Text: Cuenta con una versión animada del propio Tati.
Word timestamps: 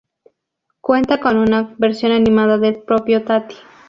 Cuenta 0.79 1.19
con 1.19 1.37
una 1.37 1.75
versión 1.77 2.11
animada 2.11 2.57
del 2.57 2.81
propio 2.81 3.23
Tati. 3.23 3.55